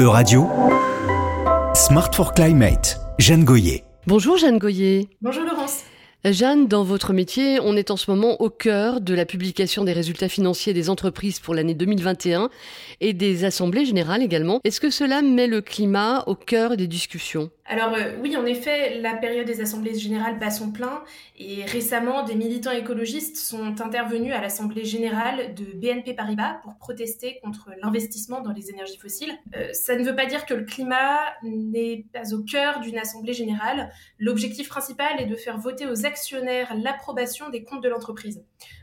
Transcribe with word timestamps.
E-Radio, 0.00 0.48
Smart 1.74 2.14
for 2.14 2.32
Climate, 2.32 2.98
Jeanne 3.18 3.44
Goyer. 3.44 3.84
Bonjour 4.06 4.38
Jeanne 4.38 4.56
Goyer. 4.56 5.10
Bonjour 5.20 5.44
Laurence. 5.44 5.82
Jeanne, 6.24 6.68
dans 6.68 6.84
votre 6.84 7.12
métier, 7.12 7.60
on 7.62 7.76
est 7.76 7.90
en 7.90 7.98
ce 7.98 8.10
moment 8.10 8.40
au 8.40 8.48
cœur 8.48 9.02
de 9.02 9.12
la 9.12 9.26
publication 9.26 9.84
des 9.84 9.92
résultats 9.92 10.30
financiers 10.30 10.72
des 10.72 10.88
entreprises 10.88 11.38
pour 11.38 11.54
l'année 11.54 11.74
2021 11.74 12.48
et 13.02 13.12
des 13.12 13.44
assemblées 13.44 13.84
générales 13.84 14.22
également. 14.22 14.60
Est-ce 14.64 14.80
que 14.80 14.88
cela 14.88 15.20
met 15.20 15.46
le 15.46 15.60
climat 15.60 16.24
au 16.26 16.34
cœur 16.34 16.78
des 16.78 16.86
discussions? 16.86 17.50
Alors 17.70 17.94
euh, 17.94 18.16
oui, 18.20 18.36
en 18.36 18.44
effet, 18.46 18.98
la 18.98 19.14
période 19.14 19.46
des 19.46 19.60
assemblées 19.60 19.96
générales 19.96 20.40
bat 20.40 20.50
son 20.50 20.72
plein 20.72 21.04
et 21.38 21.64
récemment, 21.64 22.24
des 22.24 22.34
militants 22.34 22.72
écologistes 22.72 23.36
sont 23.36 23.80
intervenus 23.80 24.34
à 24.34 24.40
l'assemblée 24.40 24.84
générale 24.84 25.54
de 25.54 25.64
BNP 25.78 26.14
Paribas 26.14 26.54
pour 26.64 26.76
protester 26.78 27.38
contre 27.44 27.70
l'investissement 27.80 28.40
dans 28.40 28.50
les 28.50 28.70
énergies 28.70 28.98
fossiles. 28.98 29.32
Euh, 29.54 29.72
ça 29.72 29.94
ne 29.94 30.02
veut 30.02 30.16
pas 30.16 30.26
dire 30.26 30.46
que 30.46 30.54
le 30.54 30.64
climat 30.64 31.20
n'est 31.44 32.06
pas 32.12 32.34
au 32.34 32.42
cœur 32.42 32.80
d'une 32.80 32.98
assemblée 32.98 33.34
générale. 33.34 33.92
L'objectif 34.18 34.68
principal 34.68 35.20
est 35.20 35.26
de 35.26 35.36
faire 35.36 35.56
voter 35.56 35.86
aux 35.86 36.04
actionnaires 36.04 36.74
l'approbation 36.76 37.50
des 37.50 37.62
comptes 37.62 37.84
de 37.84 37.88
l'entreprise. 37.88 38.42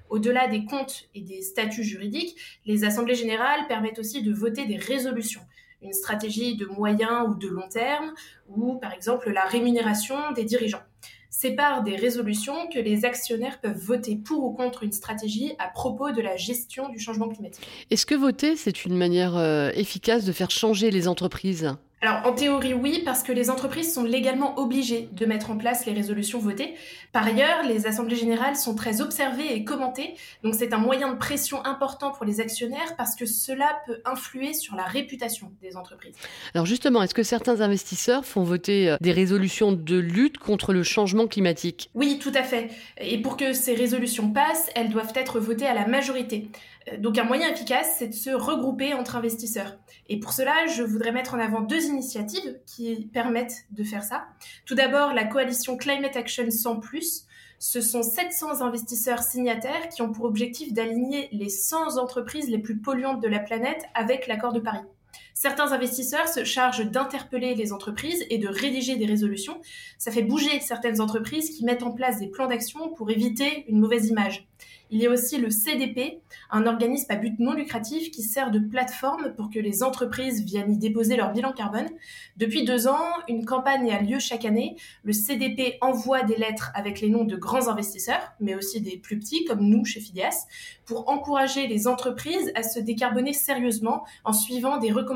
Au-delà 0.09 0.47
des 0.47 0.63
comptes 0.63 1.09
et 1.13 1.19
des 1.19 1.41
statuts 1.41 1.83
juridiques, 1.83 2.37
les 2.65 2.85
assemblées 2.85 3.15
générales 3.15 3.67
permettent 3.67 3.99
aussi 3.99 4.23
de 4.23 4.33
voter 4.33 4.65
des 4.65 4.77
résolutions 4.77 5.41
une 5.81 5.93
stratégie 5.93 6.55
de 6.55 6.65
moyen 6.65 7.23
ou 7.25 7.35
de 7.35 7.47
long 7.47 7.67
terme, 7.69 8.13
ou 8.47 8.75
par 8.75 8.93
exemple 8.93 9.31
la 9.31 9.45
rémunération 9.45 10.31
des 10.33 10.43
dirigeants. 10.43 10.81
C'est 11.29 11.51
par 11.51 11.83
des 11.83 11.95
résolutions 11.95 12.67
que 12.73 12.79
les 12.79 13.05
actionnaires 13.05 13.59
peuvent 13.61 13.77
voter 13.77 14.15
pour 14.15 14.43
ou 14.43 14.53
contre 14.53 14.83
une 14.83 14.91
stratégie 14.91 15.53
à 15.59 15.67
propos 15.67 16.11
de 16.11 16.21
la 16.21 16.35
gestion 16.35 16.89
du 16.89 16.99
changement 16.99 17.29
climatique. 17.29 17.67
Est-ce 17.91 18.05
que 18.05 18.15
voter, 18.15 18.55
c'est 18.55 18.85
une 18.85 18.97
manière 18.97 19.37
euh, 19.37 19.69
efficace 19.75 20.25
de 20.25 20.31
faire 20.31 20.49
changer 20.49 20.89
les 20.89 21.07
entreprises? 21.07 21.75
Alors 21.99 22.21
en 22.25 22.33
théorie 22.33 22.75
oui, 22.75 23.01
parce 23.03 23.23
que 23.23 23.31
les 23.31 23.49
entreprises 23.49 23.91
sont 23.91 24.03
légalement 24.03 24.59
obligées 24.59 25.09
de 25.13 25.25
mettre 25.25 25.49
en 25.49 25.57
place 25.57 25.87
les 25.87 25.93
résolutions 25.93 26.37
votées. 26.37 26.75
Par 27.11 27.25
ailleurs, 27.25 27.63
les 27.67 27.87
assemblées 27.87 28.15
générales 28.15 28.55
sont 28.55 28.75
très 28.75 29.01
observées 29.01 29.55
et 29.55 29.63
commentées, 29.63 30.13
donc 30.43 30.53
c'est 30.53 30.73
un 30.73 30.77
moyen 30.77 31.11
de 31.11 31.17
pression 31.17 31.65
important 31.65 32.11
pour 32.11 32.25
les 32.25 32.39
actionnaires 32.39 32.95
parce 32.97 33.15
que 33.15 33.25
cela 33.25 33.79
peut 33.87 33.99
influer 34.05 34.53
sur 34.53 34.75
la 34.75 34.83
réputation 34.83 35.51
des 35.61 35.75
entreprises. 35.75 36.13
Alors 36.53 36.67
justement, 36.67 37.01
est-ce 37.01 37.15
que 37.15 37.23
certains 37.23 37.61
investisseurs 37.61 38.25
font 38.25 38.43
voter 38.43 38.91
euh, 38.91 38.97
des 39.01 39.11
résolutions 39.11 39.71
de 39.71 39.97
lutte 39.97 40.37
contre 40.37 40.73
le 40.73 40.83
changement 40.83 41.25
climatique? 41.25 41.89
Oui, 41.95 42.19
tout 42.19 42.31
à 42.35 42.43
fait. 42.43 42.69
Et 42.99 43.19
pour 43.21 43.37
que 43.37 43.53
ces 43.53 43.73
résolutions 43.73 44.29
passent, 44.29 44.69
elles 44.75 44.89
doivent 44.89 45.13
être 45.15 45.39
votées 45.39 45.65
à 45.65 45.73
la 45.73 45.87
majorité. 45.87 46.49
Euh, 46.91 46.97
donc 46.97 47.17
un 47.17 47.23
moyen 47.23 47.51
efficace, 47.51 47.95
c'est 47.97 48.07
de 48.07 48.13
se 48.13 48.29
regrouper 48.29 48.93
entre 48.93 49.15
investisseurs. 49.15 49.77
Et 50.09 50.19
pour 50.19 50.31
cela, 50.31 50.67
je 50.67 50.83
voudrais 50.83 51.11
mettre 51.11 51.33
en 51.33 51.39
avant 51.39 51.61
deux 51.61 51.86
initiatives 51.87 52.59
qui 52.65 53.09
permettent 53.13 53.65
de 53.71 53.83
faire 53.83 54.03
ça. 54.03 54.27
Tout 54.65 54.75
d'abord, 54.75 55.13
la 55.13 55.25
coalition 55.25 55.77
Climate 55.77 56.15
Action 56.15 56.49
100⁇ 56.49 56.79
ce 57.59 57.81
sont 57.81 58.03
700 58.03 58.61
investisseurs 58.61 59.23
signataires 59.23 59.89
qui 59.89 60.03
ont 60.03 60.11
pour 60.11 60.25
objectif 60.25 60.73
d'aligner 60.73 61.27
les 61.31 61.49
100 61.49 61.97
entreprises 61.97 62.49
les 62.49 62.59
plus 62.59 62.77
polluantes 62.77 63.21
de 63.21 63.27
la 63.27 63.39
planète 63.39 63.81
avec 63.95 64.27
l'accord 64.27 64.53
de 64.53 64.59
Paris. 64.59 64.85
Certains 65.33 65.71
investisseurs 65.71 66.27
se 66.27 66.43
chargent 66.43 66.89
d'interpeller 66.89 67.53
les 67.53 67.71
entreprises 67.71 68.25
et 68.31 68.39
de 68.39 68.47
rédiger 68.47 68.95
des 68.95 69.05
résolutions. 69.05 69.61
Ça 69.99 70.11
fait 70.11 70.23
bouger 70.23 70.59
certaines 70.61 70.99
entreprises 70.99 71.55
qui 71.55 71.63
mettent 71.63 71.83
en 71.83 71.91
place 71.91 72.19
des 72.19 72.27
plans 72.27 72.47
d'action 72.47 72.89
pour 72.89 73.11
éviter 73.11 73.65
une 73.67 73.79
mauvaise 73.79 74.07
image. 74.07 74.47
Il 74.89 75.01
y 75.01 75.05
a 75.05 75.11
aussi 75.11 75.37
le 75.37 75.49
CDP, 75.49 76.21
un 76.49 76.65
organisme 76.65 77.07
à 77.09 77.17
but 77.17 77.39
non 77.39 77.53
lucratif 77.53 78.09
qui 78.09 78.23
sert 78.23 78.51
de 78.51 78.59
plateforme 78.59 79.33
pour 79.35 79.49
que 79.49 79.59
les 79.59 79.83
entreprises 79.83 80.45
viennent 80.45 80.71
y 80.71 80.77
déposer 80.77 81.17
leur 81.17 81.33
bilan 81.33 81.51
carbone. 81.51 81.89
Depuis 82.37 82.63
deux 82.63 82.87
ans, 82.87 83.05
une 83.27 83.45
campagne 83.45 83.91
a 83.91 84.01
lieu 84.01 84.17
chaque 84.19 84.45
année. 84.45 84.77
Le 85.03 85.11
CDP 85.11 85.77
envoie 85.81 86.23
des 86.23 86.37
lettres 86.37 86.71
avec 86.73 87.01
les 87.01 87.09
noms 87.09 87.25
de 87.25 87.35
grands 87.35 87.67
investisseurs, 87.67 88.31
mais 88.39 88.55
aussi 88.55 88.79
des 88.79 88.97
plus 88.97 89.19
petits 89.19 89.43
comme 89.43 89.59
nous 89.59 89.83
chez 89.83 89.99
Fidias, 89.99 90.45
pour 90.85 91.09
encourager 91.09 91.67
les 91.67 91.87
entreprises 91.87 92.51
à 92.55 92.63
se 92.63 92.79
décarboner 92.79 93.33
sérieusement 93.33 94.05
en 94.23 94.31
suivant 94.31 94.77
des 94.77 94.91
recommandations 94.91 95.06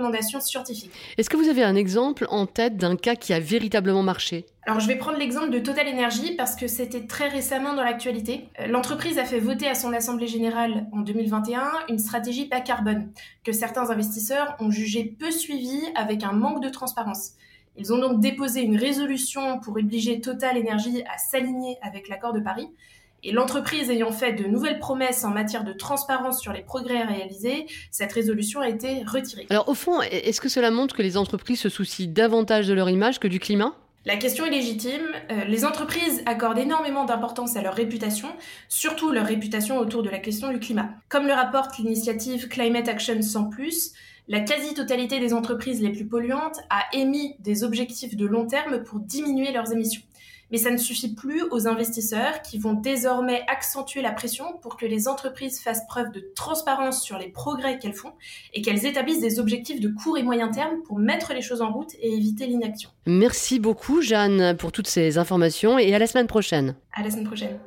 scientifiques. 0.41 0.91
Est-ce 1.17 1.29
que 1.29 1.37
vous 1.37 1.49
avez 1.49 1.63
un 1.63 1.75
exemple 1.75 2.25
en 2.29 2.45
tête 2.45 2.77
d'un 2.77 2.95
cas 2.95 3.15
qui 3.15 3.33
a 3.33 3.39
véritablement 3.39 4.03
marché? 4.03 4.45
Alors 4.63 4.79
je 4.79 4.87
vais 4.87 4.95
prendre 4.95 5.17
l'exemple 5.17 5.49
de 5.49 5.59
Total 5.59 5.87
Energy 5.87 6.35
parce 6.35 6.55
que 6.55 6.67
c'était 6.67 7.07
très 7.07 7.27
récemment 7.27 7.73
dans 7.73 7.83
l'actualité. 7.83 8.47
Euh, 8.59 8.67
l'entreprise 8.67 9.17
a 9.17 9.25
fait 9.25 9.39
voter 9.39 9.67
à 9.67 9.75
son 9.75 9.91
assemblée 9.91 10.27
générale 10.27 10.85
en 10.91 10.99
2021 10.99 11.71
une 11.89 11.97
stratégie 11.97 12.47
bas 12.47 12.61
carbone 12.61 13.11
que 13.43 13.51
certains 13.51 13.89
investisseurs 13.89 14.55
ont 14.59 14.69
jugé 14.69 15.03
peu 15.03 15.31
suivie 15.31 15.81
avec 15.95 16.23
un 16.23 16.33
manque 16.33 16.63
de 16.63 16.69
transparence. 16.69 17.31
Ils 17.77 17.91
ont 17.93 17.97
donc 17.97 18.19
déposé 18.19 18.61
une 18.61 18.77
résolution 18.77 19.59
pour 19.59 19.75
obliger 19.77 20.21
Total 20.21 20.57
Energy 20.57 21.03
à 21.03 21.17
s'aligner 21.17 21.77
avec 21.81 22.09
l'accord 22.09 22.33
de 22.33 22.39
Paris. 22.39 22.69
Et 23.23 23.31
l'entreprise 23.31 23.89
ayant 23.89 24.11
fait 24.11 24.33
de 24.33 24.45
nouvelles 24.45 24.79
promesses 24.79 25.23
en 25.23 25.29
matière 25.29 25.63
de 25.63 25.73
transparence 25.73 26.41
sur 26.41 26.53
les 26.53 26.61
progrès 26.61 27.03
réalisés, 27.03 27.67
cette 27.91 28.11
résolution 28.11 28.61
a 28.61 28.69
été 28.69 29.03
retirée. 29.03 29.45
Alors 29.49 29.69
au 29.69 29.75
fond, 29.75 30.01
est-ce 30.01 30.41
que 30.41 30.49
cela 30.49 30.71
montre 30.71 30.95
que 30.95 31.03
les 31.03 31.17
entreprises 31.17 31.59
se 31.59 31.69
soucient 31.69 32.07
davantage 32.07 32.67
de 32.67 32.73
leur 32.73 32.89
image 32.89 33.19
que 33.19 33.27
du 33.27 33.39
climat? 33.39 33.75
La 34.05 34.17
question 34.17 34.47
est 34.47 34.49
légitime. 34.49 35.05
Euh, 35.29 35.45
les 35.45 35.63
entreprises 35.63 36.23
accordent 36.25 36.57
énormément 36.57 37.05
d'importance 37.05 37.55
à 37.55 37.61
leur 37.61 37.75
réputation, 37.75 38.29
surtout 38.67 39.11
leur 39.11 39.27
réputation 39.27 39.77
autour 39.77 40.01
de 40.01 40.09
la 40.09 40.17
question 40.17 40.49
du 40.51 40.59
climat. 40.59 40.89
Comme 41.07 41.27
le 41.27 41.33
rapporte 41.33 41.77
l'initiative 41.77 42.47
Climate 42.47 42.87
Action 42.87 43.21
100⁇ 43.21 43.49
la 44.27 44.39
quasi-totalité 44.39 45.19
des 45.19 45.33
entreprises 45.33 45.81
les 45.81 45.89
plus 45.89 46.05
polluantes 46.05 46.59
a 46.69 46.83
émis 46.93 47.35
des 47.39 47.63
objectifs 47.63 48.15
de 48.15 48.25
long 48.25 48.47
terme 48.47 48.81
pour 48.83 48.99
diminuer 48.99 49.51
leurs 49.51 49.71
émissions. 49.73 50.03
Mais 50.51 50.57
ça 50.57 50.71
ne 50.71 50.77
suffit 50.77 51.13
plus 51.13 51.43
aux 51.51 51.67
investisseurs 51.67 52.41
qui 52.41 52.59
vont 52.59 52.73
désormais 52.73 53.43
accentuer 53.47 54.01
la 54.01 54.11
pression 54.11 54.45
pour 54.61 54.77
que 54.77 54.85
les 54.85 55.07
entreprises 55.07 55.61
fassent 55.61 55.85
preuve 55.87 56.11
de 56.11 56.23
transparence 56.35 57.01
sur 57.01 57.17
les 57.17 57.29
progrès 57.29 57.79
qu'elles 57.79 57.93
font 57.93 58.13
et 58.53 58.61
qu'elles 58.61 58.85
établissent 58.85 59.21
des 59.21 59.39
objectifs 59.39 59.79
de 59.79 59.89
court 59.89 60.17
et 60.17 60.23
moyen 60.23 60.49
terme 60.49 60.81
pour 60.85 60.99
mettre 60.99 61.33
les 61.33 61.41
choses 61.41 61.61
en 61.61 61.71
route 61.71 61.93
et 61.99 62.13
éviter 62.13 62.47
l'inaction. 62.47 62.89
Merci 63.05 63.59
beaucoup 63.59 64.01
Jeanne 64.01 64.55
pour 64.57 64.71
toutes 64.71 64.87
ces 64.87 65.17
informations 65.17 65.79
et 65.79 65.93
à 65.93 65.99
la 65.99 66.07
semaine 66.07 66.27
prochaine. 66.27 66.75
À 66.93 67.03
la 67.03 67.09
semaine 67.09 67.25
prochaine. 67.25 67.57